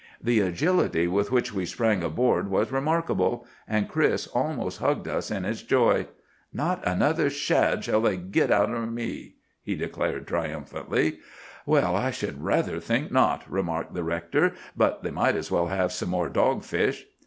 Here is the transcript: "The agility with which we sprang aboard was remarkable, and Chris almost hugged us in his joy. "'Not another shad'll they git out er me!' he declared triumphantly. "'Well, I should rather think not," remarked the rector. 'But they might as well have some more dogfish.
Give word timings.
"The 0.19 0.39
agility 0.39 1.07
with 1.07 1.31
which 1.31 1.53
we 1.53 1.63
sprang 1.63 2.01
aboard 2.01 2.49
was 2.49 2.71
remarkable, 2.71 3.45
and 3.67 3.87
Chris 3.87 4.25
almost 4.25 4.79
hugged 4.79 5.07
us 5.07 5.29
in 5.29 5.43
his 5.43 5.61
joy. 5.61 6.07
"'Not 6.51 6.81
another 6.87 7.29
shad'll 7.29 8.01
they 8.01 8.17
git 8.17 8.49
out 8.49 8.71
er 8.71 8.87
me!' 8.87 9.35
he 9.61 9.75
declared 9.75 10.25
triumphantly. 10.25 11.19
"'Well, 11.67 11.95
I 11.95 12.09
should 12.09 12.41
rather 12.43 12.79
think 12.79 13.11
not," 13.11 13.43
remarked 13.47 13.93
the 13.93 14.03
rector. 14.03 14.55
'But 14.75 15.03
they 15.03 15.11
might 15.11 15.35
as 15.35 15.51
well 15.51 15.67
have 15.67 15.91
some 15.91 16.09
more 16.09 16.29
dogfish. 16.29 17.05